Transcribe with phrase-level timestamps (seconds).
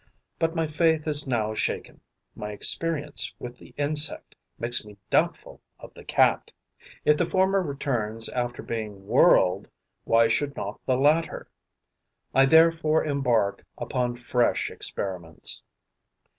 [0.39, 2.01] But my faith is now shaken:
[2.35, 6.49] my experience with the insect makes me doubtful of the Cat.
[7.05, 9.67] If the former returns after being whirled,
[10.03, 11.49] why should not the latter?
[12.33, 15.61] I therefore embark upon fresh experiments.